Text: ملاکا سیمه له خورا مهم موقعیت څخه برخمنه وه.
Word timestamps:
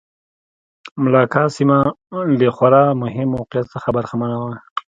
ملاکا 1.03 1.43
سیمه 1.55 1.79
له 2.39 2.47
خورا 2.55 2.83
مهم 3.01 3.27
موقعیت 3.37 3.67
څخه 3.73 3.89
برخمنه 3.97 4.35
وه. 4.41 4.53